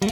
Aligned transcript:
No 0.00 0.06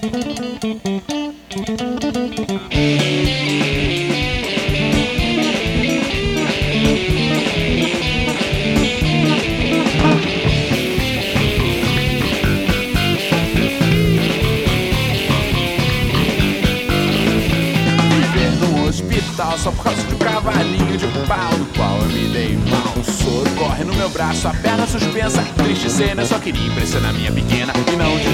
só 19.56 19.70
por 19.70 19.84
causa 19.84 20.02
de 20.02 20.14
um 20.14 20.18
cavalinho 20.18 20.96
de 20.98 21.06
pau 21.28 21.50
do 21.58 21.64
qual 21.76 21.98
eu 21.98 22.08
me 22.08 22.28
dei 22.28 22.56
mal. 22.56 22.92
O 22.96 23.04
soro 23.04 23.48
corre 23.56 23.84
no 23.84 23.94
meu 23.94 24.08
braço, 24.10 24.48
a 24.48 24.54
perna 24.54 24.86
suspensa. 24.86 25.42
Triste 25.56 25.88
cena, 25.90 26.26
só 26.26 26.40
queria 26.40 26.66
impressionar 26.66 27.12
minha 27.14 27.30
pequena 27.30 27.72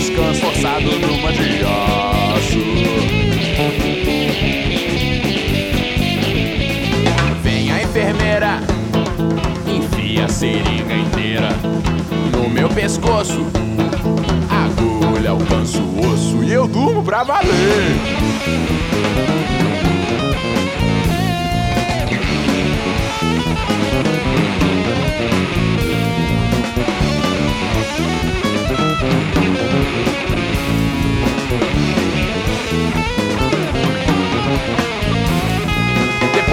descanso 0.02 0.40
forçado 0.40 0.98
numa 0.98 1.32
de 1.32 1.62
aço. 1.64 2.58
Vem 7.40 7.70
a 7.70 7.82
enfermeira, 7.84 8.60
enfia 9.64 10.24
a 10.24 10.28
seringa 10.28 10.96
inteira 10.96 11.50
no 12.32 12.48
meu 12.48 12.68
pescoço. 12.68 13.46
Agulha 14.50 15.30
alcança 15.30 15.78
o 15.78 16.12
osso 16.12 16.42
e 16.42 16.52
eu 16.52 16.66
durmo 16.66 17.04
pra 17.04 17.22
valer. 17.22 17.92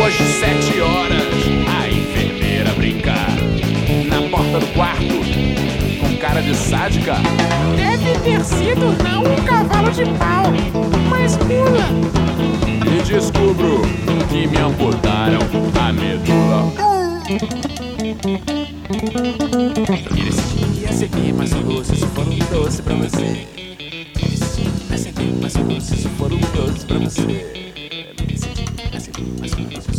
Depois 0.09 0.27
de 0.27 0.39
sete 0.39 0.81
horas, 0.81 1.21
a 1.67 1.87
enfermeira 1.87 2.73
brinca 2.73 3.13
na 4.07 4.27
porta 4.27 4.59
do 4.59 4.65
quarto 4.73 5.19
com 5.99 6.17
cara 6.17 6.41
de 6.41 6.55
sádica. 6.55 7.17
Deve 7.75 8.17
ter 8.21 8.43
sido 8.43 8.97
não 9.03 9.21
um 9.21 9.35
cavalo 9.45 9.91
de 9.91 10.05
pau, 10.17 10.51
mas 11.11 11.37
mula. 11.37 11.85
E 12.87 13.03
descubro 13.03 13.81
que 14.29 14.47
me 14.47 14.57
amputaram 14.57 15.41
a 15.79 15.93
medula. 15.93 16.73
E 20.87 20.91
seguir 20.91 21.33
mais 21.33 21.53
um 21.53 21.61
doce 21.61 21.95
se 21.95 22.07
for 22.07 22.27
um 22.27 22.39
doce 22.51 22.81
pra 22.81 22.95
você. 22.95 23.47
E 24.91 24.97
seguir 24.97 25.33
mais 25.39 25.55
um 25.55 25.67
doce 25.67 25.95
se 25.95 26.09
for 26.09 26.33
um 26.33 26.39
doce 26.39 26.83
pra 26.87 26.97
você. 26.97 27.21
E 27.75 28.25
decidi 28.25 28.63
que 28.63 28.95
ia 28.95 28.99
seguir 28.99 29.33
mais 29.39 29.53
um 29.53 29.63
doce 29.65 29.98